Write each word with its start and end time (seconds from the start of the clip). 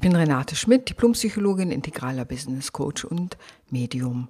Ich 0.00 0.02
bin 0.02 0.16
Renate 0.16 0.56
Schmidt, 0.56 0.88
Diplompsychologin, 0.88 1.70
integraler 1.70 2.24
Business 2.24 2.72
Coach 2.72 3.04
und 3.04 3.36
Medium. 3.68 4.28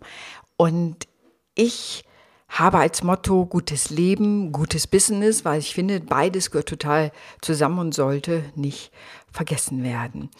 Und 0.56 1.06
ich 1.54 2.04
habe 2.48 2.78
als 2.78 3.04
Motto 3.04 3.46
gutes 3.46 3.88
Leben, 3.88 4.50
gutes 4.50 4.88
Business, 4.88 5.44
weil 5.44 5.60
ich 5.60 5.72
finde, 5.72 6.00
beides 6.00 6.50
gehört 6.50 6.68
total 6.68 7.12
zusammen 7.40 7.78
und 7.78 7.94
sollte 7.94 8.42
nicht 8.56 8.90
vergessen 9.30 9.84
werden. 9.84 10.30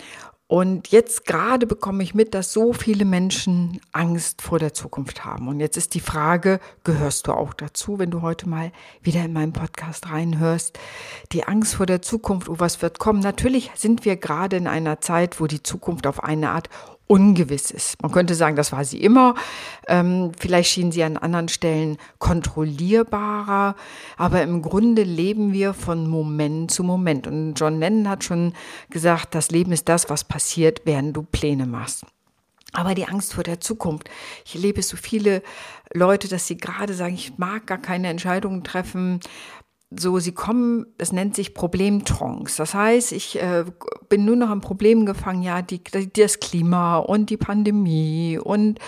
Und 0.50 0.88
jetzt 0.88 1.26
gerade 1.26 1.64
bekomme 1.64 2.02
ich 2.02 2.12
mit, 2.12 2.34
dass 2.34 2.52
so 2.52 2.72
viele 2.72 3.04
Menschen 3.04 3.80
Angst 3.92 4.42
vor 4.42 4.58
der 4.58 4.74
Zukunft 4.74 5.24
haben. 5.24 5.46
Und 5.46 5.60
jetzt 5.60 5.76
ist 5.76 5.94
die 5.94 6.00
Frage, 6.00 6.58
gehörst 6.82 7.28
du 7.28 7.32
auch 7.34 7.54
dazu, 7.54 8.00
wenn 8.00 8.10
du 8.10 8.20
heute 8.20 8.48
mal 8.48 8.72
wieder 9.00 9.24
in 9.24 9.32
meinen 9.32 9.52
Podcast 9.52 10.10
reinhörst? 10.10 10.76
Die 11.30 11.44
Angst 11.44 11.76
vor 11.76 11.86
der 11.86 12.02
Zukunft, 12.02 12.48
oh, 12.48 12.56
was 12.58 12.82
wird 12.82 12.98
kommen? 12.98 13.20
Natürlich 13.20 13.70
sind 13.76 14.04
wir 14.04 14.16
gerade 14.16 14.56
in 14.56 14.66
einer 14.66 15.00
Zeit, 15.00 15.38
wo 15.38 15.46
die 15.46 15.62
Zukunft 15.62 16.08
auf 16.08 16.24
eine 16.24 16.50
Art 16.50 16.68
ungewiss 17.10 17.72
ist. 17.72 18.00
Man 18.02 18.12
könnte 18.12 18.36
sagen, 18.36 18.54
das 18.54 18.70
war 18.70 18.84
sie 18.84 19.02
immer. 19.02 19.34
Ähm, 19.88 20.30
vielleicht 20.38 20.70
schien 20.70 20.92
sie 20.92 21.02
an 21.02 21.16
anderen 21.16 21.48
Stellen 21.48 21.98
kontrollierbarer, 22.20 23.74
aber 24.16 24.42
im 24.42 24.62
Grunde 24.62 25.02
leben 25.02 25.52
wir 25.52 25.74
von 25.74 26.08
Moment 26.08 26.70
zu 26.70 26.84
Moment. 26.84 27.26
Und 27.26 27.54
John 27.54 27.80
Lennon 27.80 28.08
hat 28.08 28.22
schon 28.22 28.52
gesagt, 28.90 29.34
das 29.34 29.50
Leben 29.50 29.72
ist 29.72 29.88
das, 29.88 30.08
was 30.08 30.22
passiert, 30.22 30.82
während 30.84 31.16
du 31.16 31.22
Pläne 31.22 31.66
machst. 31.66 32.06
Aber 32.72 32.94
die 32.94 33.08
Angst 33.08 33.34
vor 33.34 33.42
der 33.42 33.58
Zukunft. 33.58 34.08
Ich 34.44 34.54
erlebe 34.54 34.80
so 34.80 34.96
viele 34.96 35.42
Leute, 35.92 36.28
dass 36.28 36.46
sie 36.46 36.56
gerade 36.56 36.94
sagen, 36.94 37.14
ich 37.14 37.36
mag 37.36 37.66
gar 37.66 37.78
keine 37.78 38.06
Entscheidungen 38.06 38.62
treffen, 38.62 39.18
so, 39.90 40.18
sie 40.20 40.32
kommen, 40.32 40.86
es 40.98 41.12
nennt 41.12 41.34
sich 41.34 41.52
Problemtrance. 41.52 42.56
Das 42.56 42.74
heißt, 42.74 43.10
ich 43.12 43.40
äh, 43.40 43.64
bin 44.08 44.24
nur 44.24 44.36
noch 44.36 44.48
am 44.48 44.60
Problem 44.60 45.04
gefangen, 45.04 45.42
ja, 45.42 45.62
die, 45.62 45.82
das 46.12 46.38
Klima 46.38 46.98
und 46.98 47.30
die 47.30 47.36
Pandemie 47.36 48.38
und 48.38 48.78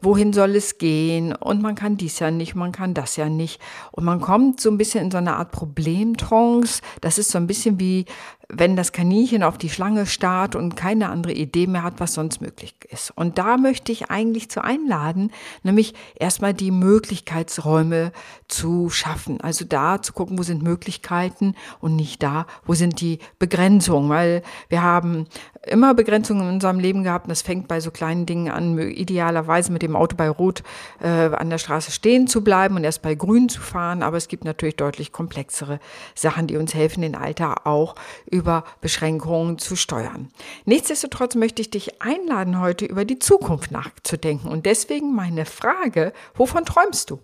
wohin 0.00 0.32
soll 0.32 0.56
es 0.56 0.78
gehen 0.78 1.32
und 1.34 1.62
man 1.62 1.76
kann 1.76 1.96
dies 1.96 2.18
ja 2.18 2.30
nicht, 2.30 2.54
man 2.56 2.72
kann 2.72 2.92
das 2.92 3.16
ja 3.16 3.28
nicht. 3.28 3.60
Und 3.92 4.04
man 4.04 4.20
kommt 4.20 4.60
so 4.60 4.70
ein 4.70 4.78
bisschen 4.78 5.04
in 5.04 5.10
so 5.10 5.18
eine 5.18 5.36
Art 5.36 5.52
Problemtrance. 5.52 6.82
Das 7.00 7.18
ist 7.18 7.30
so 7.30 7.38
ein 7.38 7.46
bisschen 7.46 7.78
wie 7.78 8.06
wenn 8.48 8.76
das 8.76 8.92
Kaninchen 8.92 9.42
auf 9.42 9.58
die 9.58 9.70
Schlange 9.70 10.06
starrt 10.06 10.56
und 10.56 10.76
keine 10.76 11.08
andere 11.08 11.32
Idee 11.32 11.66
mehr 11.66 11.82
hat, 11.82 11.94
was 11.98 12.14
sonst 12.14 12.40
möglich 12.40 12.74
ist. 12.90 13.10
Und 13.16 13.38
da 13.38 13.56
möchte 13.56 13.92
ich 13.92 14.10
eigentlich 14.10 14.50
zu 14.50 14.62
einladen, 14.62 15.30
nämlich 15.62 15.94
erstmal 16.16 16.52
die 16.54 16.70
Möglichkeitsräume 16.70 18.12
zu 18.48 18.90
schaffen. 18.90 19.40
Also 19.40 19.64
da 19.64 20.02
zu 20.02 20.12
gucken, 20.12 20.38
wo 20.38 20.42
sind 20.42 20.62
Möglichkeiten 20.62 21.54
und 21.80 21.96
nicht 21.96 22.22
da, 22.22 22.46
wo 22.66 22.74
sind 22.74 23.00
die 23.00 23.18
Begrenzungen, 23.38 24.10
weil 24.10 24.42
wir 24.68 24.82
haben 24.82 25.26
immer 25.66 25.94
Begrenzungen 25.94 26.48
in 26.48 26.54
unserem 26.54 26.78
Leben 26.78 27.04
gehabt 27.04 27.26
und 27.26 27.30
das 27.30 27.42
fängt 27.42 27.68
bei 27.68 27.80
so 27.80 27.90
kleinen 27.90 28.26
Dingen 28.26 28.50
an, 28.50 28.78
idealerweise 28.78 29.72
mit 29.72 29.82
dem 29.82 29.96
Auto 29.96 30.16
bei 30.16 30.28
Rot 30.28 30.62
äh, 31.00 31.08
an 31.08 31.50
der 31.50 31.58
Straße 31.58 31.90
stehen 31.90 32.26
zu 32.26 32.42
bleiben 32.42 32.76
und 32.76 32.84
erst 32.84 33.02
bei 33.02 33.14
Grün 33.14 33.48
zu 33.48 33.60
fahren, 33.60 34.02
aber 34.02 34.16
es 34.16 34.28
gibt 34.28 34.44
natürlich 34.44 34.76
deutlich 34.76 35.12
komplexere 35.12 35.78
Sachen, 36.14 36.48
die 36.48 36.56
uns 36.56 36.74
helfen, 36.74 37.02
den 37.02 37.14
Alter 37.14 37.66
auch 37.66 37.94
über 38.32 38.64
Beschränkungen 38.80 39.58
zu 39.58 39.76
steuern. 39.76 40.30
Nichtsdestotrotz 40.64 41.34
möchte 41.34 41.62
ich 41.62 41.70
dich 41.70 42.02
einladen, 42.02 42.58
heute 42.58 42.86
über 42.86 43.04
die 43.04 43.18
Zukunft 43.18 43.70
nachzudenken. 43.70 44.48
Und 44.48 44.66
deswegen 44.66 45.14
meine 45.14 45.44
Frage, 45.44 46.12
wovon 46.34 46.64
träumst 46.64 47.10
du? 47.10 47.20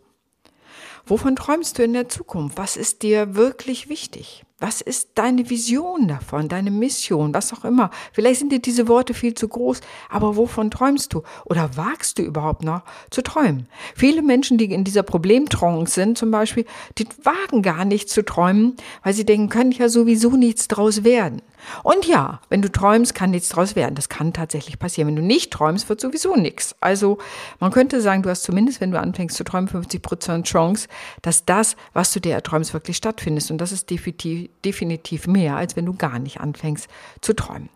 Wovon 1.06 1.34
träumst 1.34 1.78
du 1.78 1.82
in 1.82 1.94
der 1.94 2.08
Zukunft? 2.10 2.58
Was 2.58 2.76
ist 2.76 3.02
dir 3.02 3.34
wirklich 3.34 3.88
wichtig? 3.88 4.44
Was 4.60 4.80
ist 4.80 5.10
deine 5.14 5.50
Vision 5.50 6.08
davon, 6.08 6.48
deine 6.48 6.72
Mission, 6.72 7.32
was 7.32 7.52
auch 7.52 7.64
immer? 7.64 7.90
Vielleicht 8.12 8.40
sind 8.40 8.50
dir 8.50 8.58
diese 8.58 8.88
Worte 8.88 9.14
viel 9.14 9.34
zu 9.34 9.46
groß, 9.46 9.80
aber 10.10 10.34
wovon 10.36 10.72
träumst 10.72 11.14
du? 11.14 11.22
Oder 11.44 11.76
wagst 11.76 12.18
du 12.18 12.22
überhaupt 12.22 12.64
noch 12.64 12.82
zu 13.10 13.22
träumen? 13.22 13.68
Viele 13.94 14.20
Menschen, 14.20 14.58
die 14.58 14.64
in 14.64 14.82
dieser 14.82 15.04
Problemtrance 15.04 15.94
sind, 15.94 16.18
zum 16.18 16.32
Beispiel, 16.32 16.64
die 16.98 17.06
wagen 17.22 17.62
gar 17.62 17.84
nicht 17.84 18.10
zu 18.10 18.24
träumen, 18.24 18.76
weil 19.04 19.14
sie 19.14 19.24
denken, 19.24 19.48
können 19.48 19.70
ja 19.70 19.88
sowieso 19.88 20.30
nichts 20.30 20.66
draus 20.66 21.04
werden. 21.04 21.40
Und 21.82 22.06
ja, 22.06 22.40
wenn 22.48 22.62
du 22.62 22.70
träumst, 22.70 23.14
kann 23.14 23.30
nichts 23.30 23.48
draus 23.48 23.76
werden. 23.76 23.94
Das 23.94 24.08
kann 24.08 24.32
tatsächlich 24.32 24.78
passieren. 24.78 25.08
Wenn 25.08 25.16
du 25.16 25.22
nicht 25.22 25.52
träumst, 25.52 25.88
wird 25.88 26.00
sowieso 26.00 26.36
nichts. 26.36 26.74
Also 26.80 27.18
man 27.60 27.70
könnte 27.70 28.00
sagen, 28.00 28.22
du 28.22 28.30
hast 28.30 28.42
zumindest, 28.42 28.80
wenn 28.80 28.90
du 28.90 29.00
anfängst 29.00 29.36
zu 29.36 29.44
träumen, 29.44 29.68
50 29.68 30.02
Prozent 30.02 30.46
Chance, 30.46 30.88
dass 31.22 31.44
das, 31.44 31.76
was 31.92 32.12
du 32.12 32.20
dir 32.20 32.34
erträumst, 32.34 32.72
wirklich 32.72 32.96
stattfindet. 32.96 33.50
Und 33.50 33.58
das 33.58 33.72
ist 33.72 33.90
definitiv 33.90 34.48
definitiv 34.64 35.26
mehr, 35.26 35.56
als 35.56 35.76
wenn 35.76 35.86
du 35.86 35.94
gar 35.94 36.18
nicht 36.18 36.40
anfängst 36.40 36.88
zu 37.20 37.34
träumen. 37.34 37.68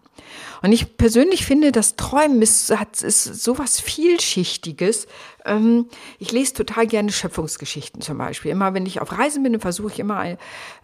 Und 0.63 0.73
ich 0.73 0.97
persönlich 0.97 1.45
finde, 1.45 1.73
das 1.73 1.97
Träumen 1.97 2.41
ist, 2.41 2.71
hat, 2.79 3.03
ist 3.03 3.25
sowas 3.25 3.81
Vielschichtiges. 3.81 5.09
Ähm, 5.45 5.87
ich 6.19 6.31
lese 6.31 6.55
total 6.55 6.87
gerne 6.87 7.11
Schöpfungsgeschichten 7.11 8.01
zum 8.01 8.19
Beispiel. 8.19 8.53
Immer 8.53 8.73
wenn 8.73 8.87
ich 8.87 9.01
auf 9.01 9.19
Reisen 9.19 9.43
bin, 9.43 9.59
versuche 9.59 9.93
ich 9.93 9.99
immer 9.99 10.37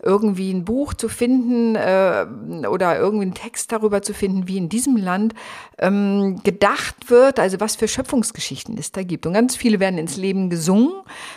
irgendwie 0.03 0.53
ein 0.53 0.65
Buch 0.65 0.95
zu 0.95 1.09
finden 1.09 1.77
äh, 1.77 2.27
oder 2.69 2.99
irgendwie 2.99 3.27
einen 3.27 3.35
Text 3.35 3.71
darüber 3.71 4.03
zu 4.03 4.15
finden, 4.15 4.49
wie 4.49 4.57
in 4.57 4.69
diesem 4.69 4.97
Land 4.97 5.35
ähm, 5.79 6.41
gedacht 6.43 7.09
wird, 7.09 7.39
also 7.39 7.61
was 7.61 7.77
für 7.77 7.87
Schöpfungsgeschichten 7.87 8.77
es 8.79 8.91
da 8.91 9.05
gibt. 9.05 9.27
Und 9.27 9.35
ganz 9.35 9.55
viele 9.55 9.79
werden 9.79 9.99
ins 9.99 10.17
Leben 10.17 10.51
gesungen. 10.51 10.93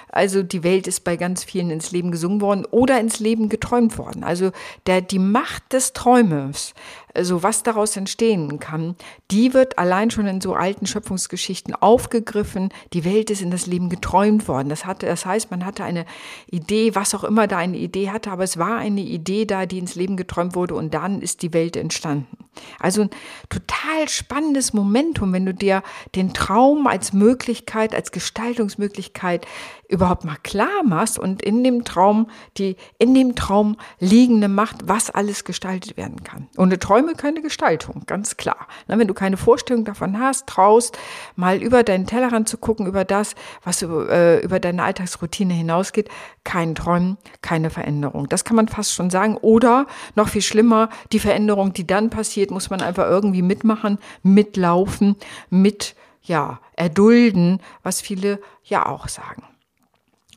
Also 0.10 0.42
die 0.42 0.64
Welt 0.64 0.88
ist 0.88 1.04
bei 1.04 1.16
ganz 1.16 1.44
vielen 1.44 1.70
ins 1.70 1.92
Leben 1.92 2.12
gesungen 2.12 2.42
worden 2.42 2.66
oder 2.66 3.00
ins 3.00 3.20
Leben 3.20 3.50
geträumt 3.50 4.00
worden. 4.00 4.24
Also 4.24 4.52
der, 4.88 5.02
die 5.02 5.20
Macht 5.20 5.74
des 5.74 5.94
Träumens 5.94 6.74
also 7.14 7.44
was 7.44 7.64
daraus 7.64 7.98
entstehen 7.98 8.60
kann, 8.60 8.96
die 9.32 9.54
wird 9.54 9.78
allein 9.78 10.12
schon 10.12 10.28
in 10.28 10.42
so 10.42 10.54
alten 10.54 10.86
Schöpfungsgeschichten 10.86 11.76
aufgegriffen. 11.76 12.70
Die 12.94 13.06
Welt 13.06 13.30
ist 13.30 13.42
in 13.42 13.52
das 13.52 13.66
Leben 13.66 13.90
geträumt 13.90 14.48
worden. 14.48 14.70
Das, 14.70 14.86
hatte, 14.86 15.06
das 15.06 15.26
heißt, 15.26 15.52
man 15.52 15.66
hatte 15.66 15.84
eine 15.84 16.06
Idee, 16.50 16.96
was 16.96 17.16
auch 17.16 17.24
immer 17.24 17.48
da 17.48 17.58
eine 17.58 17.78
Idee 17.78 18.10
hatte, 18.10 18.32
aber 18.32 18.44
es 18.44 18.58
war 18.58 18.78
eine 18.78 19.02
Idee 19.02 19.46
da, 19.46 19.66
die 19.66 19.80
ins 19.80 19.96
Leben 19.96 20.18
geträumt 20.18 20.56
wurde 20.56 20.76
und 20.76 20.94
dann 20.94 21.22
ist 21.22 21.42
die 21.42 21.54
Welt 21.54 21.76
entstanden. 21.76 22.38
Also 22.80 23.04
ein 23.04 23.10
total 23.50 24.10
spannendes 24.10 24.74
Momentum, 24.74 25.32
wenn 25.34 25.46
du 25.46 25.54
dir 25.54 25.84
den 26.16 26.34
Traum 26.34 26.86
als 26.88 27.14
Möglichkeit, 27.14 27.96
als 27.96 28.12
Gestaltungsmöglichkeit 28.12 29.46
überhaupt 29.88 30.26
mal 30.26 30.38
klar 30.44 30.84
machst 30.84 31.20
und 31.20 31.42
in 31.42 31.64
dem 31.64 31.84
Traum, 31.84 32.30
die 32.58 32.76
in 32.98 33.14
dem 33.14 33.36
Traum 33.36 33.78
liegende 34.00 34.48
Macht, 34.48 34.88
was 34.88 35.10
alles 35.10 35.44
gestaltet 35.44 35.98
werden 35.98 36.24
kann. 36.24 36.48
Ohne 36.58 36.80
Träume 37.02 37.16
keine 37.16 37.42
Gestaltung, 37.42 38.04
ganz 38.06 38.38
klar. 38.38 38.68
wenn 38.86 39.08
du 39.08 39.16
keine 39.16 39.38
Vorstellung 39.38 39.86
davon 39.86 40.20
hast, 40.20 40.46
traust, 40.46 40.98
mal 41.36 41.58
über 41.58 41.84
deinen 41.84 42.06
Tellerrand 42.06 42.48
zu 42.48 42.58
gucken, 42.58 42.86
über 42.86 43.06
das, 43.06 43.34
was 43.64 43.82
äh, 43.82 44.40
über 44.42 44.60
deine 44.60 44.84
Alltagsroutine 44.84 45.54
hinausgeht, 45.54 46.10
kein 46.44 46.76
Träumen, 46.76 47.18
keine 47.42 47.72
Veränderung. 47.72 48.30
Das 48.30 48.46
kann 48.46 48.56
man 48.56 48.68
fast 48.68 48.94
schon 48.94 49.10
sagen. 49.10 49.36
Oder 49.38 49.88
noch 50.16 50.30
viel 50.30 50.44
schlimmer, 50.44 50.90
die 51.12 51.20
Veränderung, 51.20 51.74
die 51.74 51.88
dann 51.88 52.12
passiert, 52.12 52.52
muss 52.52 52.70
man 52.70 52.82
einfach 52.82 53.10
irgendwie 53.10 53.42
mitmachen, 53.42 53.98
mitlaufen, 54.22 55.16
mit 55.50 55.96
ja, 56.22 56.60
erdulden, 56.76 57.62
was 57.82 58.00
viele 58.00 58.40
ja 58.64 58.86
auch 58.86 59.08
sagen. 59.08 59.44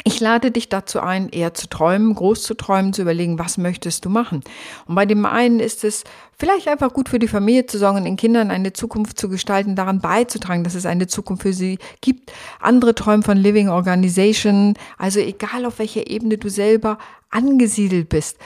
Ich 0.07 0.21
lade 0.21 0.51
dich 0.51 0.69
dazu 0.69 1.01
ein, 1.01 1.31
eher 1.31 1.55
zu 1.55 1.67
träumen, 1.67 2.15
groß 2.15 2.43
zu 2.43 2.53
träumen, 2.53 2.93
zu 2.93 3.01
überlegen, 3.01 3.39
was 3.39 3.57
möchtest 3.57 4.05
du 4.05 4.11
machen. 4.11 4.43
Und 4.87 4.97
bei 4.97 5.07
dem 5.07 5.25
einen 5.25 5.61
ist 5.61 5.83
es 5.83 6.05
vielleicht 6.37 6.69
einfach 6.69 6.93
gut 6.93 7.09
für 7.09 7.19
die 7.19 7.27
Familie 7.27 7.65
zu 7.65 7.79
sorgen 7.79 8.05
den 8.05 8.17
Kindern 8.17 8.51
eine 8.51 8.75
Zukunft 8.75 9.19
zu 9.19 9.31
gestalten, 9.31 9.77
daran 9.77 10.01
beizutragen, 10.01 10.63
dass 10.63 10.75
es 10.75 10.85
eine 10.85 11.07
Zukunft 11.07 11.43
für 11.43 11.55
sie 11.55 11.79
gibt. 12.03 12.31
Andere 12.61 12.95
träumen 12.95 13.23
von 13.23 13.39
Living 13.39 13.71
Organization, 13.71 14.75
also 14.99 15.21
egal 15.21 15.65
auf 15.65 15.79
welcher 15.79 16.07
Ebene 16.07 16.37
du 16.37 16.51
selber 16.51 16.99
angesiedelt 17.31 18.11
bist. 18.11 18.37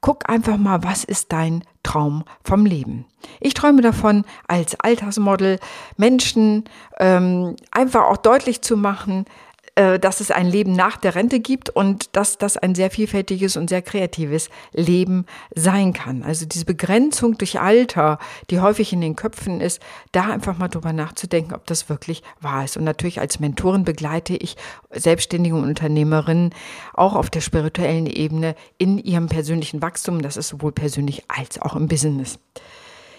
Guck 0.00 0.30
einfach 0.30 0.56
mal, 0.56 0.84
was 0.84 1.02
ist 1.02 1.32
dein 1.32 1.64
Traum 1.82 2.22
vom 2.44 2.64
Leben? 2.64 3.06
Ich 3.40 3.54
träume 3.54 3.82
davon, 3.82 4.24
als 4.46 4.78
Alltagsmodel 4.78 5.58
Menschen 5.96 6.62
ähm, 7.00 7.56
einfach 7.72 8.04
auch 8.04 8.18
deutlich 8.18 8.62
zu 8.62 8.76
machen, 8.76 9.24
dass 10.00 10.20
es 10.20 10.30
ein 10.32 10.48
Leben 10.48 10.72
nach 10.72 10.96
der 10.96 11.14
Rente 11.14 11.38
gibt 11.38 11.70
und 11.70 12.16
dass 12.16 12.36
das 12.36 12.56
ein 12.56 12.74
sehr 12.74 12.90
vielfältiges 12.90 13.56
und 13.56 13.68
sehr 13.68 13.82
kreatives 13.82 14.50
Leben 14.72 15.24
sein 15.54 15.92
kann. 15.92 16.24
Also 16.24 16.46
diese 16.46 16.64
Begrenzung 16.64 17.38
durch 17.38 17.60
Alter, 17.60 18.18
die 18.50 18.58
häufig 18.58 18.92
in 18.92 19.00
den 19.00 19.14
Köpfen 19.14 19.60
ist, 19.60 19.80
da 20.10 20.30
einfach 20.30 20.58
mal 20.58 20.66
drüber 20.66 20.92
nachzudenken, 20.92 21.54
ob 21.54 21.66
das 21.66 21.88
wirklich 21.88 22.24
wahr 22.40 22.64
ist. 22.64 22.76
Und 22.76 22.84
natürlich 22.84 23.20
als 23.20 23.38
Mentorin 23.38 23.84
begleite 23.84 24.34
ich 24.34 24.56
Selbstständige 24.90 25.54
und 25.54 25.64
Unternehmerinnen 25.64 26.54
auch 26.94 27.14
auf 27.14 27.30
der 27.30 27.40
spirituellen 27.40 28.06
Ebene 28.06 28.56
in 28.78 28.98
ihrem 28.98 29.28
persönlichen 29.28 29.80
Wachstum. 29.80 30.22
Das 30.22 30.36
ist 30.36 30.48
sowohl 30.48 30.72
persönlich 30.72 31.22
als 31.28 31.60
auch 31.60 31.76
im 31.76 31.86
Business. 31.86 32.40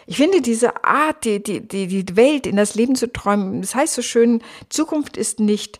Ich 0.07 0.17
finde 0.17 0.41
diese 0.41 0.83
Art, 0.83 1.23
die, 1.23 1.41
die, 1.41 1.87
die 1.87 2.15
Welt 2.17 2.47
in 2.47 2.55
das 2.55 2.75
Leben 2.75 2.95
zu 2.95 3.13
träumen, 3.13 3.61
das 3.61 3.75
heißt 3.75 3.93
so 3.93 4.01
schön, 4.01 4.41
Zukunft 4.67 5.15
ist 5.15 5.39
nicht 5.39 5.79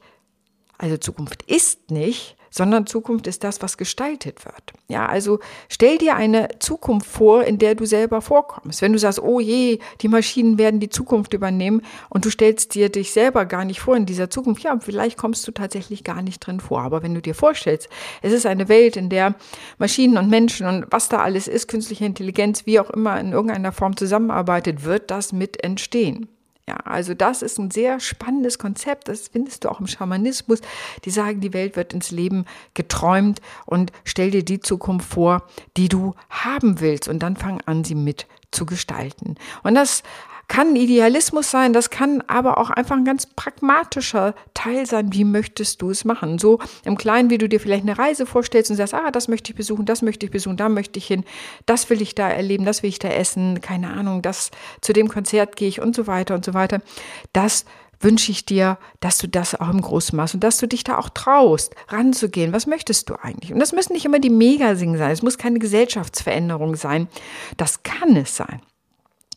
also 0.80 0.98
Zukunft 0.98 1.44
ist 1.44 1.92
nicht, 1.92 2.38
sondern 2.50 2.88
Zukunft 2.88 3.28
ist 3.28 3.44
das, 3.44 3.62
was 3.62 3.78
gestaltet 3.78 4.46
wird. 4.46 4.74
Ja, 4.88 5.06
also 5.06 5.40
stell 5.68 5.98
dir 5.98 6.16
eine 6.16 6.48
Zukunft 6.60 7.06
vor, 7.06 7.44
in 7.44 7.60
der 7.60 7.76
du 7.76 7.86
selber 7.86 8.22
vorkommst. 8.22 8.82
Wenn 8.82 8.94
du 8.94 8.98
sagst, 8.98 9.22
oh 9.22 9.40
je, 9.40 9.80
die 10.02 10.08
Maschinen 10.08 10.58
werden 10.58 10.80
die 10.80 10.90
Zukunft 10.90 11.34
übernehmen 11.34 11.82
und 12.10 12.26
du 12.26 12.30
stellst 12.30 12.74
dir 12.74 12.90
dich 12.90 13.12
selber 13.12 13.46
gar 13.46 13.66
nicht 13.66 13.82
vor 13.82 13.96
in 13.96 14.06
dieser 14.06 14.30
Zukunft, 14.30 14.64
ja, 14.64 14.78
vielleicht 14.80 15.18
kommst 15.18 15.48
du 15.48 15.52
tatsächlich 15.52 16.04
gar 16.04 16.22
nicht 16.22 16.40
drin 16.40 16.60
vor. 16.60 16.82
Aber 16.82 17.04
wenn 17.04 17.14
du 17.14 17.22
dir 17.22 17.36
vorstellst, 17.36 17.90
es 18.22 18.34
ist 18.34 18.46
eine 18.46 18.68
Welt, 18.68 18.96
in 18.96 19.10
der 19.10 19.36
Maschinen 19.78 20.18
und 20.18 20.30
Menschen 20.30 20.66
und 20.66 20.86
was 20.90 21.10
da 21.10 21.20
alles 21.20 21.48
ist, 21.48 21.68
künstliche 21.68 22.06
Intelligenz, 22.06 22.66
wie 22.66 22.80
auch 22.80 22.90
immer 22.90 23.20
in 23.20 23.34
irgendeiner 23.34 23.74
Form 23.74 23.96
zusammenarbeitet, 23.96 24.86
wird 24.86 25.12
das 25.12 25.34
mit 25.34 25.64
entstehen. 25.64 26.30
Ja, 26.70 26.76
also 26.86 27.16
das 27.16 27.42
ist 27.42 27.58
ein 27.58 27.72
sehr 27.72 28.00
spannendes 28.00 28.60
Konzept. 28.60 29.08
Das 29.08 29.30
findest 29.30 29.64
du 29.64 29.70
auch 29.70 29.80
im 29.80 29.88
Schamanismus. 29.88 30.60
Die 31.04 31.10
sagen, 31.10 31.42
die 31.42 31.52
Welt 31.52 31.76
wird 31.76 31.94
ins 31.94 32.12
Leben 32.12 32.46
geträumt 32.76 33.42
und 33.66 33.92
stell 34.04 34.30
dir 34.30 34.46
die 34.46 34.60
Zukunft 34.60 35.12
vor, 35.12 35.48
die 35.78 35.90
du 35.90 36.14
haben 36.30 36.80
willst. 36.80 37.08
Und 37.08 37.24
dann 37.24 37.38
fang 37.38 37.60
an, 37.66 37.84
sie 37.84 37.96
mit 37.96 38.28
zu 38.52 38.68
gestalten. 38.68 39.34
Und 39.64 39.74
das 39.74 40.04
kann 40.50 40.76
Idealismus 40.76 41.50
sein, 41.50 41.72
das 41.72 41.90
kann 41.90 42.22
aber 42.28 42.58
auch 42.58 42.72
einfach 42.72 42.98
ein 42.98 43.06
ganz 43.06 43.28
pragmatischer 43.28 44.34
Teil 44.54 44.86
sein. 44.86 45.14
Wie 45.14 45.24
möchtest 45.24 45.82
du 45.82 45.92
es 45.92 46.04
machen? 46.04 46.40
So 46.40 46.60
im 46.84 46.98
Kleinen, 46.98 47.30
wie 47.30 47.38
du 47.38 47.48
dir 47.48 47.60
vielleicht 47.60 47.84
eine 47.84 47.98
Reise 47.98 48.26
vorstellst 48.26 48.72
und 48.72 48.78
sagst, 48.78 48.96
ah, 48.96 49.12
das 49.12 49.28
möchte 49.28 49.52
ich 49.52 49.56
besuchen, 49.56 49.86
das 49.86 50.02
möchte 50.02 50.26
ich 50.26 50.32
besuchen, 50.32 50.58
da 50.58 50.68
möchte 50.68 50.98
ich 50.98 51.06
hin, 51.06 51.24
das 51.68 51.90
will 51.90 52.02
ich 52.02 52.16
da 52.16 52.28
erleben, 52.28 52.66
das 52.66 52.84
will 52.84 52.90
ich 52.90 53.00
da 53.00 53.10
essen, 53.10 53.62
keine 53.62 53.94
Ahnung, 53.94 54.22
das 54.22 54.50
zu 54.82 54.92
dem 54.92 55.08
Konzert 55.08 55.56
gehe 55.56 55.70
ich 55.70 55.82
und 55.82 55.96
so 55.96 56.08
weiter 56.08 56.36
und 56.36 56.44
so 56.44 56.54
weiter. 56.54 56.82
Das 57.32 57.66
wünsche 58.00 58.32
ich 58.32 58.46
dir, 58.46 58.78
dass 59.02 59.20
du 59.20 59.28
das 59.28 59.54
auch 59.54 59.70
im 59.70 59.82
Großen 59.82 60.16
machst 60.16 60.34
und 60.34 60.44
dass 60.44 60.58
du 60.58 60.68
dich 60.68 60.84
da 60.84 60.98
auch 60.98 61.10
traust, 61.10 61.76
ranzugehen. 61.90 62.54
Was 62.54 62.66
möchtest 62.66 63.10
du 63.10 63.16
eigentlich? 63.22 63.54
Und 63.54 63.60
das 63.60 63.72
müssen 63.72 63.94
nicht 63.94 64.06
immer 64.06 64.20
die 64.20 64.30
Megasingen 64.30 64.98
sein. 64.98 65.12
Es 65.12 65.22
muss 65.22 65.38
keine 65.38 65.60
Gesellschaftsveränderung 65.60 66.76
sein. 66.76 67.08
Das 67.58 67.84
kann 67.84 68.16
es 68.16 68.36
sein. 68.36 68.62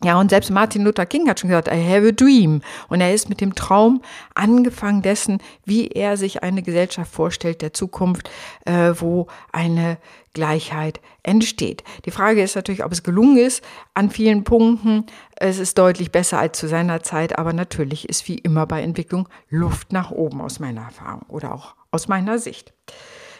Ja, 0.04 0.18
und 0.18 0.30
selbst 0.30 0.50
Martin 0.50 0.82
Luther 0.82 1.06
King 1.06 1.28
hat 1.28 1.38
schon 1.38 1.50
gesagt, 1.50 1.68
I 1.68 1.80
have 1.80 2.08
a 2.08 2.10
dream. 2.10 2.60
Und 2.88 3.00
er 3.00 3.14
ist 3.14 3.28
mit 3.28 3.40
dem 3.40 3.54
Traum 3.54 4.02
angefangen 4.34 5.00
dessen, 5.00 5.38
wie 5.64 5.88
er 5.88 6.16
sich 6.16 6.42
eine 6.42 6.62
Gesellschaft 6.62 7.12
vorstellt 7.12 7.62
der 7.62 7.72
Zukunft, 7.72 8.28
äh, 8.64 8.94
wo 8.96 9.28
eine 9.52 9.98
Gleichheit 10.34 11.00
entsteht. 11.22 11.84
Die 12.04 12.10
Frage 12.10 12.42
ist 12.42 12.56
natürlich, 12.56 12.84
ob 12.84 12.90
es 12.90 13.04
gelungen 13.04 13.36
ist 13.36 13.62
an 13.94 14.10
vielen 14.10 14.42
Punkten. 14.42 15.06
Es 15.36 15.58
ist 15.58 15.78
deutlich 15.78 16.10
besser 16.10 16.38
als 16.40 16.58
zu 16.58 16.66
seiner 16.66 17.02
Zeit, 17.02 17.38
aber 17.38 17.52
natürlich 17.52 18.08
ist 18.08 18.26
wie 18.26 18.38
immer 18.38 18.66
bei 18.66 18.82
Entwicklung 18.82 19.28
Luft 19.50 19.92
nach 19.92 20.10
oben 20.10 20.40
aus 20.40 20.58
meiner 20.58 20.82
Erfahrung 20.82 21.22
oder 21.28 21.54
auch 21.54 21.76
aus 21.92 22.08
meiner 22.08 22.40
Sicht. 22.40 22.72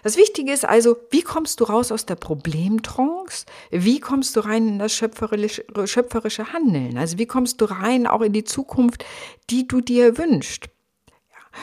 Das 0.02 0.16
Wichtige 0.16 0.52
ist 0.52 0.64
also, 0.64 0.96
wie 1.10 1.22
kommst 1.22 1.60
du 1.60 1.64
raus 1.64 1.92
aus 1.92 2.06
der 2.06 2.16
Problemtrance? 2.16 3.46
Wie 3.70 4.00
kommst 4.00 4.34
du 4.34 4.40
rein 4.40 4.66
in 4.66 4.78
das 4.80 4.92
schöpferische, 4.92 6.52
Handeln? 6.52 6.98
Also 6.98 7.18
wie 7.18 7.26
kommst 7.26 7.60
du 7.60 7.66
rein 7.66 8.08
auch 8.08 8.20
in 8.20 8.32
die 8.32 8.44
Zukunft, 8.44 9.04
die 9.48 9.68
du 9.68 9.80
dir 9.80 10.18
wünschst? 10.18 10.68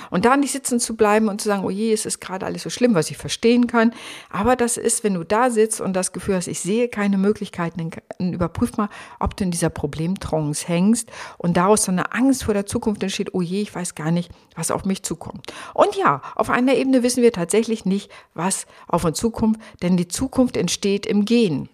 Und 0.09 0.25
da 0.25 0.37
nicht 0.37 0.51
sitzen 0.51 0.79
zu 0.79 0.95
bleiben 0.95 1.27
und 1.27 1.41
zu 1.41 1.47
sagen, 1.47 1.63
oh 1.63 1.69
je, 1.69 1.93
es 1.93 2.05
ist 2.05 2.19
gerade 2.19 2.45
alles 2.45 2.63
so 2.63 2.69
schlimm, 2.69 2.95
was 2.95 3.11
ich 3.11 3.17
verstehen 3.17 3.67
kann. 3.67 3.93
Aber 4.29 4.55
das 4.55 4.77
ist, 4.77 5.03
wenn 5.03 5.13
du 5.13 5.23
da 5.23 5.49
sitzt 5.49 5.81
und 5.81 5.93
das 5.93 6.11
Gefühl 6.11 6.35
hast, 6.35 6.47
ich 6.47 6.59
sehe 6.59 6.87
keine 6.87 7.17
Möglichkeiten, 7.17 7.91
dann 8.19 8.33
überprüf 8.33 8.77
mal, 8.77 8.89
ob 9.19 9.35
du 9.35 9.43
in 9.43 9.51
dieser 9.51 9.69
Problemtrance 9.69 10.67
hängst 10.67 11.09
und 11.37 11.57
daraus 11.57 11.83
so 11.83 11.91
eine 11.91 12.13
Angst 12.13 12.43
vor 12.43 12.53
der 12.53 12.65
Zukunft 12.65 13.03
entsteht, 13.03 13.33
oh 13.33 13.41
je, 13.41 13.61
ich 13.61 13.73
weiß 13.73 13.95
gar 13.95 14.11
nicht, 14.11 14.31
was 14.55 14.71
auf 14.71 14.85
mich 14.85 15.03
zukommt. 15.03 15.53
Und 15.73 15.95
ja, 15.95 16.21
auf 16.35 16.49
einer 16.49 16.75
Ebene 16.75 17.03
wissen 17.03 17.23
wir 17.23 17.31
tatsächlich 17.31 17.85
nicht, 17.85 18.11
was 18.33 18.65
auf 18.87 19.03
uns 19.03 19.17
zukommt, 19.17 19.59
denn 19.81 19.97
die 19.97 20.07
Zukunft 20.07 20.57
entsteht 20.57 21.05
im 21.05 21.25
Gehen. 21.25 21.69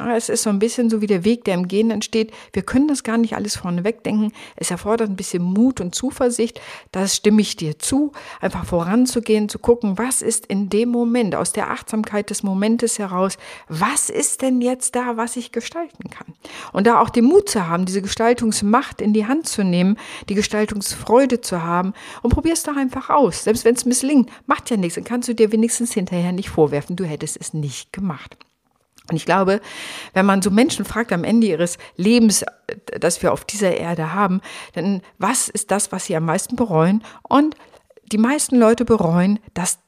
Es 0.00 0.28
ist 0.28 0.42
so 0.42 0.50
ein 0.50 0.58
bisschen 0.58 0.90
so 0.90 1.00
wie 1.00 1.06
der 1.06 1.24
Weg, 1.24 1.44
der 1.44 1.54
im 1.54 1.68
Gehen 1.68 1.92
entsteht. 1.92 2.32
Wir 2.52 2.62
können 2.62 2.88
das 2.88 3.04
gar 3.04 3.16
nicht 3.16 3.36
alles 3.36 3.54
vorne 3.54 3.84
wegdenken. 3.84 4.32
Es 4.56 4.72
erfordert 4.72 5.08
ein 5.08 5.14
bisschen 5.14 5.42
Mut 5.42 5.80
und 5.80 5.94
Zuversicht. 5.94 6.60
Das 6.90 7.14
stimme 7.14 7.40
ich 7.40 7.54
dir 7.54 7.78
zu, 7.78 8.10
einfach 8.40 8.64
voranzugehen, 8.64 9.48
zu 9.48 9.60
gucken, 9.60 9.96
was 9.96 10.20
ist 10.20 10.46
in 10.46 10.68
dem 10.68 10.88
Moment, 10.88 11.36
aus 11.36 11.52
der 11.52 11.70
Achtsamkeit 11.70 12.30
des 12.30 12.42
Momentes 12.42 12.98
heraus, 12.98 13.38
was 13.68 14.10
ist 14.10 14.42
denn 14.42 14.60
jetzt 14.60 14.96
da, 14.96 15.16
was 15.16 15.36
ich 15.36 15.52
gestalten 15.52 16.10
kann? 16.10 16.34
Und 16.72 16.88
da 16.88 17.00
auch 17.00 17.08
den 17.08 17.26
Mut 17.26 17.48
zu 17.48 17.68
haben, 17.68 17.84
diese 17.84 18.02
Gestaltungsmacht 18.02 19.00
in 19.00 19.12
die 19.12 19.26
Hand 19.26 19.46
zu 19.46 19.62
nehmen, 19.62 19.96
die 20.28 20.34
Gestaltungsfreude 20.34 21.40
zu 21.40 21.62
haben 21.62 21.92
und 22.22 22.30
probier 22.30 22.54
es 22.54 22.64
doch 22.64 22.76
einfach 22.76 23.10
aus. 23.10 23.44
Selbst 23.44 23.64
wenn 23.64 23.76
es 23.76 23.84
misslingt, 23.84 24.28
macht 24.46 24.70
ja 24.70 24.76
nichts, 24.76 24.96
dann 24.96 25.04
kannst 25.04 25.28
du 25.28 25.36
dir 25.36 25.52
wenigstens 25.52 25.92
hinterher 25.94 26.32
nicht 26.32 26.50
vorwerfen, 26.50 26.96
du 26.96 27.04
hättest 27.04 27.36
es 27.40 27.54
nicht 27.54 27.92
gemacht. 27.92 28.36
Und 29.10 29.16
ich 29.16 29.26
glaube, 29.26 29.60
wenn 30.14 30.24
man 30.24 30.40
so 30.40 30.50
Menschen 30.50 30.84
fragt 30.84 31.12
am 31.12 31.24
Ende 31.24 31.46
ihres 31.46 31.76
Lebens, 31.96 32.44
das 32.98 33.22
wir 33.22 33.32
auf 33.32 33.44
dieser 33.44 33.76
Erde 33.76 34.14
haben, 34.14 34.40
dann 34.72 35.02
was 35.18 35.48
ist 35.48 35.70
das, 35.70 35.92
was 35.92 36.06
sie 36.06 36.16
am 36.16 36.24
meisten 36.24 36.56
bereuen? 36.56 37.04
Und 37.22 37.54
die 38.12 38.18
meisten 38.18 38.56
Leute 38.56 38.84
bereuen, 38.84 39.38
dass 39.52 39.78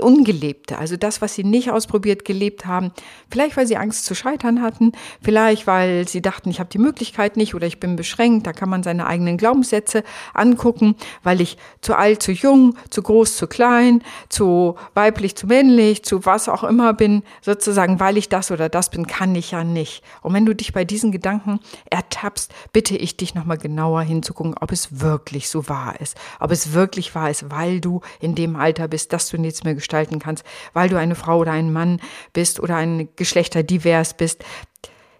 Ungelebte, 0.00 0.78
also 0.78 0.96
das, 0.96 1.22
was 1.22 1.34
sie 1.34 1.44
nicht 1.44 1.70
ausprobiert 1.70 2.24
gelebt 2.24 2.66
haben. 2.66 2.92
Vielleicht, 3.30 3.56
weil 3.56 3.66
sie 3.66 3.76
Angst 3.76 4.04
zu 4.04 4.14
scheitern 4.14 4.60
hatten, 4.60 4.92
vielleicht, 5.22 5.66
weil 5.66 6.06
sie 6.06 6.20
dachten, 6.20 6.50
ich 6.50 6.60
habe 6.60 6.68
die 6.68 6.78
Möglichkeit 6.78 7.36
nicht 7.36 7.54
oder 7.54 7.66
ich 7.66 7.80
bin 7.80 7.96
beschränkt. 7.96 8.46
Da 8.46 8.52
kann 8.52 8.68
man 8.68 8.82
seine 8.82 9.06
eigenen 9.06 9.38
Glaubenssätze 9.38 10.04
angucken, 10.34 10.96
weil 11.22 11.40
ich 11.40 11.56
zu 11.80 11.96
alt, 11.96 12.22
zu 12.22 12.32
jung, 12.32 12.76
zu 12.90 13.02
groß, 13.02 13.36
zu 13.36 13.46
klein, 13.46 14.02
zu 14.28 14.76
weiblich, 14.94 15.34
zu 15.36 15.46
männlich, 15.46 16.04
zu 16.04 16.26
was 16.26 16.48
auch 16.48 16.64
immer 16.64 16.92
bin, 16.92 17.22
sozusagen, 17.40 17.98
weil 17.98 18.18
ich 18.18 18.28
das 18.28 18.50
oder 18.50 18.68
das 18.68 18.90
bin, 18.90 19.06
kann 19.06 19.34
ich 19.34 19.52
ja 19.52 19.64
nicht. 19.64 20.02
Und 20.20 20.34
wenn 20.34 20.44
du 20.44 20.54
dich 20.54 20.72
bei 20.72 20.84
diesen 20.84 21.10
Gedanken 21.10 21.60
ertappst, 21.90 22.52
bitte 22.72 22.96
ich 22.96 23.16
dich 23.16 23.34
nochmal 23.34 23.58
genauer 23.58 24.02
hinzugucken, 24.02 24.54
ob 24.60 24.72
es 24.72 25.00
wirklich 25.00 25.48
so 25.48 25.68
wahr 25.68 26.00
ist. 26.00 26.16
Ob 26.38 26.50
es 26.50 26.74
wirklich 26.74 27.14
wahr 27.14 27.30
ist, 27.30 27.50
weil 27.50 27.80
du 27.80 28.02
in 28.20 28.34
dem 28.34 28.56
Alter 28.56 28.88
bist, 28.88 29.12
dass 29.12 29.28
du 29.30 29.38
nichts 29.38 29.64
mehr 29.64 29.74
gestalten 29.86 30.18
kannst, 30.18 30.44
weil 30.72 30.88
du 30.88 30.98
eine 30.98 31.14
Frau 31.14 31.38
oder 31.38 31.52
ein 31.52 31.72
Mann 31.72 32.00
bist 32.32 32.58
oder 32.58 32.76
ein 32.76 33.08
Geschlechter 33.14 33.62
divers 33.62 34.14
bist. 34.14 34.44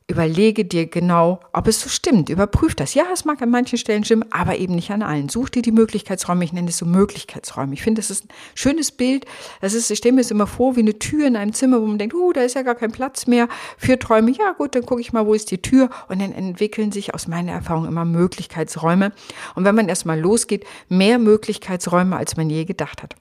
Überlege 0.08 0.64
dir 0.64 0.86
genau, 0.86 1.40
ob 1.52 1.66
es 1.66 1.80
so 1.80 1.88
stimmt. 1.88 2.28
Überprüf 2.28 2.76
das. 2.76 2.94
Ja, 2.94 3.06
es 3.12 3.25
mag 3.25 3.42
an 3.42 3.50
manchen 3.50 3.76
Stellen 3.76 4.04
stimmen, 4.04 4.25
aber 4.30 4.56
eben 4.56 4.76
nicht 4.76 4.92
an 4.92 5.02
allen. 5.02 5.28
Such 5.28 5.49
dir 5.49 5.62
die 5.62 5.73
Möglichkeitsräume. 5.73 6.44
Ich 6.44 6.52
nenne 6.52 6.68
es 6.68 6.78
so 6.78 6.87
Möglichkeitsräume. 6.87 7.75
Ich 7.75 7.82
finde, 7.82 8.00
das 8.00 8.12
ist 8.12 8.25
ein 8.25 8.28
schönes 8.54 8.92
Bild. 8.92 9.25
Das 9.61 9.75
ist, 9.75 9.90
ich 9.90 9.99
stelle 9.99 10.14
mir 10.14 10.20
es 10.20 10.30
immer 10.30 10.46
vor 10.46 10.76
wie 10.76 10.80
eine 10.80 10.96
Tür 11.00 11.26
in 11.26 11.35
einem 11.35 11.52
Zimmer, 11.54 11.82
wo 11.82 11.87
man 11.87 11.99
denkt, 11.99 12.14
uh, 12.14 12.32
da 12.32 12.42
ist 12.42 12.54
ja 12.54 12.62
gar 12.62 12.76
kein 12.76 12.92
Platz 12.92 13.26
mehr 13.26 13.49
für 13.78 13.99
Träume. 13.99 14.30
Ja, 14.30 14.52
gut, 14.52 14.76
dann 14.76 14.87
gucke 14.87 15.00
ich 15.00 15.12
mal, 15.12 15.26
wo 15.26 15.35
ist 15.35 15.50
die 15.50 15.61
Tür? 15.61 15.90
Und 16.08 16.20
dann 16.20 16.30
entwickeln 16.30 16.92
sich 16.92 17.12
aus 17.12 17.26
meiner 17.26 17.50
Erfahrung 17.50 17.87
immer 17.87 18.04
Möglichkeitsräume. 18.04 19.11
Und 19.56 19.64
wenn 19.64 19.75
man 19.75 19.88
erstmal 19.88 20.20
losgeht, 20.20 20.64
mehr 20.88 21.18
Möglichkeitsräume, 21.18 22.16
als 22.16 22.37
man 22.37 22.49
je 22.49 22.64
gedacht 22.64 23.02
hat. 23.02 23.16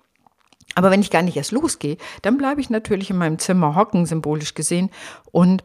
Aber 0.76 0.92
wenn 0.92 1.02
ich 1.02 1.10
gar 1.10 1.22
nicht 1.22 1.38
erst 1.38 1.54
losgehe, 1.54 1.98
dann 2.22 2.38
bleibe 2.38 2.62
ich 2.62 2.70
natürlich 2.70 3.10
in 3.10 3.18
meinem 3.18 3.40
Zimmer 3.40 3.76
hocken, 3.76 4.06
symbolisch 4.06 4.54
gesehen, 4.54 4.92
und 5.32 5.64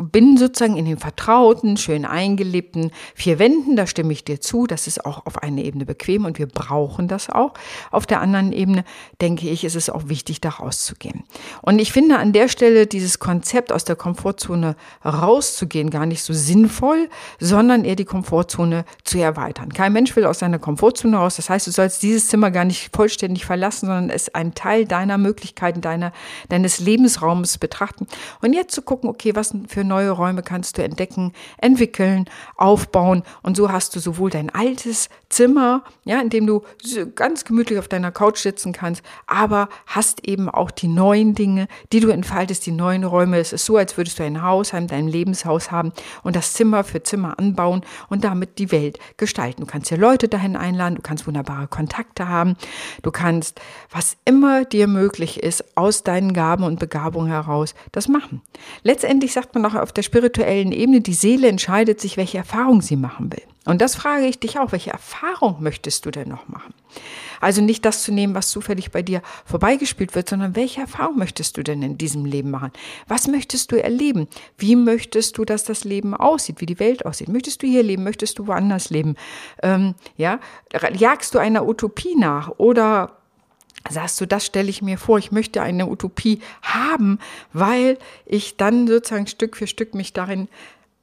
bin 0.00 0.36
sozusagen 0.36 0.76
in 0.76 0.84
den 0.84 0.98
vertrauten, 0.98 1.76
schön 1.76 2.04
eingelebten 2.04 2.90
vier 3.14 3.38
Wänden, 3.38 3.76
da 3.76 3.86
stimme 3.86 4.12
ich 4.12 4.24
dir 4.24 4.40
zu, 4.40 4.66
das 4.66 4.86
ist 4.86 5.04
auch 5.04 5.26
auf 5.26 5.42
einer 5.42 5.62
Ebene 5.62 5.84
bequem 5.84 6.24
und 6.24 6.38
wir 6.38 6.46
brauchen 6.46 7.08
das 7.08 7.30
auch. 7.30 7.54
Auf 7.90 8.06
der 8.06 8.20
anderen 8.20 8.52
Ebene, 8.52 8.84
denke 9.20 9.48
ich, 9.48 9.64
ist 9.64 9.76
es 9.76 9.90
auch 9.90 10.08
wichtig, 10.08 10.40
da 10.40 10.50
rauszugehen. 10.50 11.24
Und 11.62 11.78
ich 11.78 11.92
finde 11.92 12.18
an 12.18 12.32
der 12.32 12.48
Stelle 12.48 12.86
dieses 12.86 13.18
Konzept 13.18 13.72
aus 13.72 13.84
der 13.84 13.96
Komfortzone 13.96 14.76
rauszugehen 15.04 15.90
gar 15.90 16.06
nicht 16.06 16.22
so 16.22 16.32
sinnvoll, 16.32 17.08
sondern 17.40 17.84
eher 17.84 17.96
die 17.96 18.04
Komfortzone 18.04 18.84
zu 19.04 19.18
erweitern. 19.18 19.72
Kein 19.72 19.92
Mensch 19.92 20.14
will 20.16 20.26
aus 20.26 20.38
seiner 20.38 20.58
Komfortzone 20.58 21.16
raus, 21.16 21.36
das 21.36 21.50
heißt, 21.50 21.66
du 21.66 21.70
sollst 21.70 22.02
dieses 22.02 22.28
Zimmer 22.28 22.50
gar 22.50 22.64
nicht 22.64 22.94
vollständig 22.94 23.44
verlassen, 23.44 23.86
sondern 23.86 24.10
es 24.10 24.34
ein 24.34 24.54
Teil 24.54 24.84
deiner 24.84 25.18
Möglichkeiten, 25.18 25.80
deiner, 25.80 26.12
deines 26.48 26.78
Lebensraums 26.78 27.58
betrachten. 27.58 28.06
Und 28.40 28.52
jetzt 28.52 28.74
zu 28.74 28.82
gucken, 28.82 29.08
okay, 29.08 29.34
was 29.34 29.54
für 29.66 29.84
neue 29.88 30.10
Räume 30.10 30.42
kannst 30.42 30.78
du 30.78 30.84
entdecken, 30.84 31.32
entwickeln, 31.58 32.26
aufbauen. 32.56 33.22
Und 33.42 33.56
so 33.56 33.72
hast 33.72 33.96
du 33.96 34.00
sowohl 34.00 34.30
dein 34.30 34.50
altes 34.50 35.08
Zimmer, 35.28 35.82
ja, 36.04 36.20
in 36.20 36.30
dem 36.30 36.46
du 36.46 36.62
ganz 37.14 37.44
gemütlich 37.44 37.78
auf 37.78 37.88
deiner 37.88 38.12
Couch 38.12 38.38
sitzen 38.38 38.72
kannst, 38.72 39.02
aber 39.26 39.68
hast 39.86 40.26
eben 40.26 40.48
auch 40.48 40.70
die 40.70 40.88
neuen 40.88 41.34
Dinge, 41.34 41.68
die 41.92 42.00
du 42.00 42.08
entfaltest, 42.08 42.64
die 42.66 42.72
neuen 42.72 43.04
Räume. 43.04 43.38
Es 43.38 43.52
ist 43.52 43.64
so, 43.64 43.76
als 43.76 43.96
würdest 43.96 44.18
du 44.18 44.24
ein 44.24 44.42
Hausheim, 44.42 44.86
dein 44.86 45.08
Lebenshaus 45.08 45.70
haben 45.70 45.92
und 46.22 46.36
das 46.36 46.54
Zimmer 46.54 46.84
für 46.84 47.02
Zimmer 47.02 47.38
anbauen 47.38 47.82
und 48.08 48.24
damit 48.24 48.58
die 48.58 48.72
Welt 48.72 48.98
gestalten. 49.16 49.62
Du 49.62 49.66
kannst 49.66 49.90
dir 49.90 49.98
Leute 49.98 50.28
dahin 50.28 50.56
einladen, 50.56 50.96
du 50.96 51.02
kannst 51.02 51.26
wunderbare 51.26 51.66
Kontakte 51.68 52.28
haben, 52.28 52.56
du 53.02 53.10
kannst, 53.10 53.60
was 53.90 54.16
immer 54.24 54.64
dir 54.64 54.86
möglich 54.86 55.42
ist, 55.42 55.76
aus 55.76 56.02
deinen 56.02 56.32
Gaben 56.32 56.64
und 56.64 56.78
Begabungen 56.78 57.28
heraus 57.28 57.74
das 57.92 58.08
machen. 58.08 58.42
Letztendlich 58.82 59.32
sagt 59.32 59.54
man 59.54 59.64
auch 59.66 59.74
auf 59.82 59.92
der 59.92 60.02
spirituellen 60.02 60.72
Ebene, 60.72 61.00
die 61.00 61.14
Seele 61.14 61.48
entscheidet 61.48 62.00
sich, 62.00 62.16
welche 62.16 62.38
Erfahrung 62.38 62.82
sie 62.82 62.96
machen 62.96 63.32
will. 63.32 63.42
Und 63.64 63.82
das 63.82 63.96
frage 63.96 64.24
ich 64.24 64.38
dich 64.38 64.58
auch, 64.58 64.72
welche 64.72 64.90
Erfahrung 64.90 65.56
möchtest 65.60 66.06
du 66.06 66.10
denn 66.10 66.28
noch 66.28 66.48
machen? 66.48 66.72
Also 67.40 67.60
nicht 67.60 67.84
das 67.84 68.02
zu 68.02 68.12
nehmen, 68.12 68.34
was 68.34 68.48
zufällig 68.48 68.90
bei 68.90 69.02
dir 69.02 69.20
vorbeigespielt 69.44 70.14
wird, 70.14 70.28
sondern 70.28 70.56
welche 70.56 70.80
Erfahrung 70.80 71.18
möchtest 71.18 71.56
du 71.56 71.62
denn 71.62 71.82
in 71.82 71.98
diesem 71.98 72.24
Leben 72.24 72.50
machen? 72.50 72.72
Was 73.08 73.28
möchtest 73.28 73.70
du 73.70 73.76
erleben? 73.76 74.26
Wie 74.56 74.74
möchtest 74.74 75.36
du, 75.36 75.44
dass 75.44 75.64
das 75.64 75.84
Leben 75.84 76.14
aussieht, 76.14 76.62
wie 76.62 76.66
die 76.66 76.80
Welt 76.80 77.04
aussieht? 77.04 77.28
Möchtest 77.28 77.62
du 77.62 77.66
hier 77.66 77.82
leben? 77.82 78.04
Möchtest 78.04 78.38
du 78.38 78.46
woanders 78.46 78.88
leben? 78.88 79.16
Ähm, 79.62 79.94
ja, 80.16 80.40
jagst 80.94 81.34
du 81.34 81.38
einer 81.38 81.68
Utopie 81.68 82.16
nach 82.16 82.50
oder 82.56 83.18
sagst 83.88 84.20
du, 84.20 84.26
das 84.26 84.44
stelle 84.44 84.68
ich 84.68 84.82
mir 84.82 84.98
vor, 84.98 85.18
ich 85.18 85.32
möchte 85.32 85.62
eine 85.62 85.88
Utopie 85.88 86.40
haben, 86.62 87.18
weil 87.52 87.98
ich 88.26 88.56
dann 88.56 88.86
sozusagen 88.86 89.26
Stück 89.26 89.56
für 89.56 89.66
Stück 89.66 89.94
mich 89.94 90.12
darin 90.12 90.48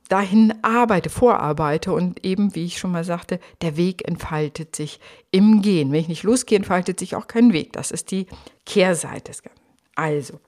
dahin 0.10 0.54
arbeite, 0.62 1.10
vorarbeite 1.10 1.92
und 1.92 2.24
eben, 2.24 2.54
wie 2.54 2.66
ich 2.66 2.78
schon 2.78 2.92
mal 2.92 3.04
sagte, 3.04 3.40
der 3.62 3.76
Weg 3.76 4.08
entfaltet 4.08 4.76
sich 4.76 5.00
im 5.32 5.64
Gehen. 5.64 5.92
Wenn 5.92 6.02
ich 6.02 6.08
nicht 6.08 6.24
losgehe, 6.24 6.58
entfaltet 6.58 7.00
sich 7.00 7.16
auch 7.16 7.28
kein 7.28 7.54
Weg. 7.54 7.74
Das 7.74 7.92
ist 7.92 8.12
die 8.12 8.28
Kehrseite 8.66 9.32
des 9.32 9.42
Ganzen. 9.42 9.65
Also, 9.96 10.42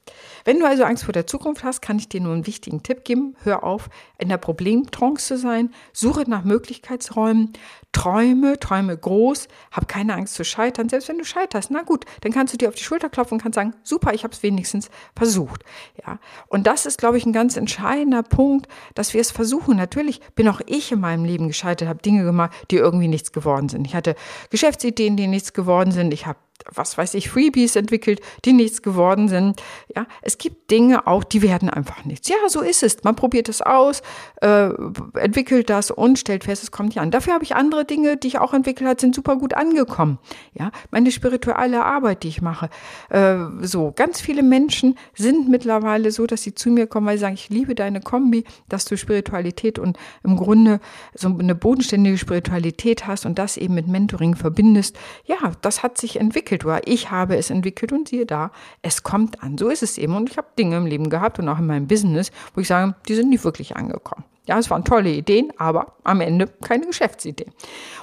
wenn 0.43 0.59
du 0.59 0.67
also 0.67 0.83
Angst 0.83 1.05
vor 1.05 1.13
der 1.13 1.25
Zukunft 1.25 1.63
hast, 1.63 1.81
kann 1.81 1.97
ich 1.97 2.09
dir 2.09 2.19
nur 2.19 2.33
einen 2.33 2.47
wichtigen 2.47 2.83
Tipp 2.83 3.05
geben. 3.05 3.37
Hör 3.43 3.63
auf, 3.63 3.89
in 4.17 4.27
der 4.27 4.37
Problemtrance 4.37 5.25
zu 5.25 5.37
sein. 5.37 5.73
Suche 5.93 6.29
nach 6.29 6.43
Möglichkeitsräumen. 6.43 7.53
Träume, 7.93 8.59
träume 8.59 8.97
groß. 8.97 9.47
Hab 9.71 9.87
keine 9.87 10.15
Angst 10.15 10.35
zu 10.35 10.43
scheitern. 10.43 10.89
Selbst 10.89 11.07
wenn 11.07 11.17
du 11.17 11.23
scheiterst, 11.23 11.71
na 11.71 11.83
gut, 11.83 12.03
dann 12.21 12.33
kannst 12.33 12.53
du 12.53 12.57
dir 12.57 12.67
auf 12.67 12.75
die 12.75 12.83
Schulter 12.83 13.09
klopfen 13.09 13.35
und 13.35 13.41
kannst 13.41 13.55
sagen, 13.55 13.73
super, 13.83 14.13
ich 14.13 14.25
habe 14.25 14.33
es 14.33 14.43
wenigstens 14.43 14.89
versucht. 15.15 15.63
Ja, 16.05 16.19
und 16.47 16.67
das 16.67 16.85
ist, 16.85 16.97
glaube 16.97 17.17
ich, 17.17 17.25
ein 17.25 17.33
ganz 17.33 17.55
entscheidender 17.55 18.23
Punkt, 18.23 18.67
dass 18.95 19.13
wir 19.13 19.21
es 19.21 19.31
versuchen. 19.31 19.77
Natürlich 19.77 20.19
bin 20.35 20.49
auch 20.49 20.59
ich 20.65 20.91
in 20.91 20.99
meinem 20.99 21.23
Leben 21.23 21.47
gescheitert, 21.47 21.87
habe 21.87 22.01
Dinge 22.01 22.25
gemacht, 22.25 22.51
die 22.69 22.75
irgendwie 22.75 23.07
nichts 23.07 23.31
geworden 23.31 23.69
sind. 23.69 23.87
Ich 23.87 23.95
hatte 23.95 24.15
Geschäftsideen, 24.49 25.15
die 25.15 25.27
nichts 25.27 25.53
geworden 25.53 25.91
sind. 25.91 26.13
Ich 26.13 26.25
habe 26.25 26.37
was 26.73 26.97
weiß 26.97 27.13
ich, 27.13 27.29
Freebies 27.29 27.75
entwickelt, 27.75 28.19
die 28.45 28.53
nichts 28.53 28.81
geworden 28.81 29.27
sind. 29.29 29.61
Ja, 29.95 30.05
es 30.21 30.37
gibt 30.37 30.71
Dinge 30.71 31.07
auch, 31.07 31.23
die 31.23 31.41
werden 31.41 31.69
einfach 31.69 32.03
nichts. 32.05 32.27
Ja, 32.29 32.35
so 32.47 32.61
ist 32.61 32.83
es. 32.83 33.03
Man 33.03 33.15
probiert 33.15 33.49
es 33.49 33.61
aus, 33.61 34.01
äh, 34.41 34.69
entwickelt 35.15 35.69
das 35.69 35.91
und 35.91 36.19
stellt 36.19 36.43
fest, 36.43 36.63
es 36.63 36.71
kommt 36.71 36.89
nicht 36.89 36.99
an. 36.99 37.11
Dafür 37.11 37.33
habe 37.33 37.43
ich 37.43 37.55
andere 37.55 37.85
Dinge, 37.85 38.17
die 38.17 38.27
ich 38.27 38.39
auch 38.39 38.53
entwickelt 38.53 38.89
habe, 38.89 38.99
sind 38.99 39.15
super 39.15 39.37
gut 39.37 39.53
angekommen. 39.53 40.19
Ja, 40.53 40.71
meine 40.91 41.11
spirituelle 41.11 41.85
Arbeit, 41.85 42.23
die 42.23 42.29
ich 42.29 42.41
mache. 42.41 42.69
Äh, 43.09 43.37
so, 43.61 43.93
ganz 43.95 44.19
viele 44.19 44.43
Menschen 44.43 44.97
sind 45.15 45.49
mittlerweile 45.49 46.11
so, 46.11 46.25
dass 46.25 46.43
sie 46.43 46.55
zu 46.55 46.69
mir 46.69 46.87
kommen, 46.87 47.07
weil 47.07 47.17
sie 47.17 47.21
sagen, 47.21 47.35
ich 47.35 47.49
liebe 47.49 47.75
deine 47.75 48.01
Kombi, 48.01 48.43
dass 48.67 48.85
du 48.85 48.97
Spiritualität 48.97 49.79
und 49.79 49.97
im 50.23 50.37
Grunde 50.37 50.79
so 51.13 51.27
eine 51.27 51.55
bodenständige 51.55 52.17
Spiritualität 52.17 53.07
hast 53.07 53.25
und 53.25 53.39
das 53.39 53.57
eben 53.57 53.75
mit 53.75 53.87
Mentoring 53.87 54.35
verbindest. 54.35 54.97
Ja, 55.25 55.37
das 55.61 55.83
hat 55.83 55.97
sich 55.97 56.19
entwickelt 56.19 56.46
entwickelt 56.47 56.65
oder 56.65 56.87
ich 56.87 57.11
habe 57.11 57.35
es 57.35 57.49
entwickelt 57.49 57.91
und 57.91 58.07
siehe 58.07 58.25
da, 58.25 58.51
es 58.81 59.03
kommt 59.03 59.43
an. 59.43 59.57
So 59.57 59.69
ist 59.69 59.83
es 59.83 59.97
eben. 59.97 60.15
Und 60.15 60.29
ich 60.29 60.37
habe 60.37 60.47
Dinge 60.57 60.77
im 60.77 60.85
Leben 60.85 61.09
gehabt 61.09 61.39
und 61.39 61.49
auch 61.49 61.59
in 61.59 61.67
meinem 61.67 61.87
Business, 61.87 62.31
wo 62.53 62.61
ich 62.61 62.67
sage, 62.67 62.95
die 63.07 63.15
sind 63.15 63.29
nicht 63.29 63.43
wirklich 63.43 63.75
angekommen. 63.75 64.23
Ja, 64.47 64.57
es 64.57 64.69
waren 64.69 64.85
tolle 64.85 65.09
Ideen, 65.09 65.51
aber 65.57 65.95
am 66.05 66.21
Ende 66.21 66.47
keine 66.47 66.85
Geschäftsidee. 66.85 67.47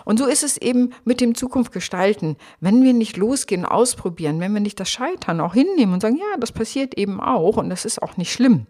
Und 0.05 0.19
so 0.19 0.27
ist 0.27 0.43
es 0.43 0.59
eben 0.59 0.93
mit 1.07 1.23
dem 1.23 1.35
Zukunft 1.35 1.73
gestalten. 1.73 2.37
Wenn 2.61 2.85
wir 2.85 2.93
nicht 2.93 3.17
losgehen, 3.17 3.65
ausprobieren, 3.65 4.41
wenn 4.41 4.53
wir 4.53 4.61
nicht 4.61 4.79
das 4.79 4.91
Scheitern 4.91 5.41
auch 5.41 5.55
hinnehmen 5.55 5.95
und 5.95 6.03
sagen, 6.03 6.19
ja, 6.19 6.39
das 6.39 6.53
passiert 6.53 6.99
eben 6.99 7.19
auch 7.19 7.57
und 7.57 7.71
das 7.71 7.87
ist 7.87 8.03
auch 8.03 8.19
nicht 8.19 8.31
schlimm. 8.31 8.67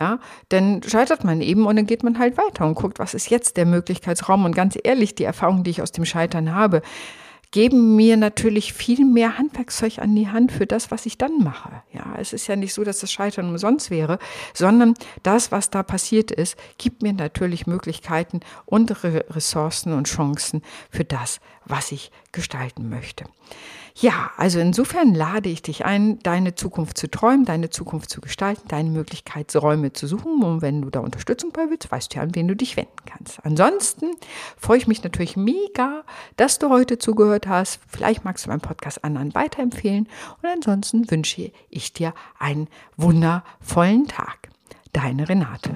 Ja, 0.00 0.18
dann 0.48 0.82
scheitert 0.82 1.22
man 1.22 1.40
eben 1.40 1.66
und 1.66 1.76
dann 1.76 1.86
geht 1.86 2.02
man 2.02 2.18
halt 2.18 2.36
weiter 2.36 2.66
und 2.66 2.74
guckt, 2.74 2.98
was 2.98 3.14
ist 3.14 3.30
jetzt 3.30 3.56
der 3.58 3.66
Möglichkeitsraum. 3.66 4.44
Und 4.44 4.56
ganz 4.56 4.76
ehrlich, 4.82 5.14
die 5.14 5.22
Erfahrung, 5.22 5.62
die 5.62 5.70
ich 5.70 5.82
aus 5.82 5.92
dem 5.92 6.04
Scheitern 6.04 6.52
habe, 6.52 6.82
geben 7.54 7.94
mir 7.94 8.16
natürlich 8.16 8.72
viel 8.72 9.04
mehr 9.04 9.38
Handwerkszeug 9.38 10.00
an 10.00 10.16
die 10.16 10.26
Hand 10.26 10.50
für 10.50 10.66
das, 10.66 10.90
was 10.90 11.06
ich 11.06 11.18
dann 11.18 11.38
mache. 11.38 11.70
Ja, 11.92 12.16
es 12.18 12.32
ist 12.32 12.48
ja 12.48 12.56
nicht 12.56 12.74
so, 12.74 12.82
dass 12.82 12.98
das 12.98 13.12
Scheitern 13.12 13.48
umsonst 13.48 13.92
wäre, 13.92 14.18
sondern 14.52 14.94
das, 15.22 15.52
was 15.52 15.70
da 15.70 15.84
passiert 15.84 16.32
ist, 16.32 16.56
gibt 16.78 17.04
mir 17.04 17.12
natürlich 17.12 17.68
Möglichkeiten 17.68 18.40
und 18.66 19.04
Ressourcen 19.04 19.92
und 19.92 20.08
Chancen 20.08 20.62
für 20.90 21.04
das, 21.04 21.38
was 21.64 21.92
ich 21.92 22.10
gestalten 22.32 22.88
möchte. 22.88 23.24
Ja, 23.96 24.32
also 24.36 24.58
insofern 24.58 25.14
lade 25.14 25.48
ich 25.48 25.62
dich 25.62 25.84
ein, 25.84 26.18
deine 26.18 26.56
Zukunft 26.56 26.98
zu 26.98 27.08
träumen, 27.08 27.44
deine 27.44 27.70
Zukunft 27.70 28.10
zu 28.10 28.20
gestalten, 28.20 28.66
deine 28.66 28.90
Möglichkeitsräume 28.90 29.92
zu 29.92 30.08
suchen. 30.08 30.42
Und 30.42 30.62
wenn 30.62 30.82
du 30.82 30.90
da 30.90 30.98
Unterstützung 30.98 31.52
bei 31.52 31.70
willst, 31.70 31.92
weißt 31.92 32.12
du 32.12 32.16
ja, 32.16 32.22
an 32.22 32.34
wen 32.34 32.48
du 32.48 32.56
dich 32.56 32.76
wenden 32.76 32.92
kannst. 33.06 33.44
Ansonsten 33.44 34.10
freue 34.56 34.78
ich 34.78 34.88
mich 34.88 35.04
natürlich 35.04 35.36
mega, 35.36 36.02
dass 36.36 36.58
du 36.58 36.70
heute 36.70 36.98
zugehört 36.98 37.46
hast. 37.46 37.78
Vielleicht 37.86 38.24
magst 38.24 38.46
du 38.46 38.50
meinen 38.50 38.60
Podcast 38.60 39.04
anderen 39.04 39.32
weiterempfehlen. 39.32 40.08
Und 40.42 40.48
ansonsten 40.48 41.08
wünsche 41.08 41.52
ich 41.70 41.92
dir 41.92 42.14
einen 42.40 42.66
wundervollen 42.96 44.08
Tag. 44.08 44.48
Deine 44.92 45.28
Renate. 45.28 45.70